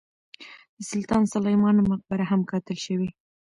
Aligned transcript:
د 0.77 0.79
سلطان 0.91 1.23
سلیمان 1.33 1.75
مقبره 1.91 2.23
هم 2.31 2.41
کتل 2.51 2.77
شوې. 2.85 3.09